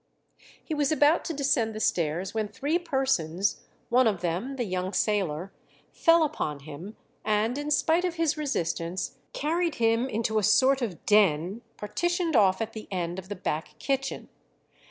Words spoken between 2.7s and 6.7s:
persons, one of them the young sailor, fell upon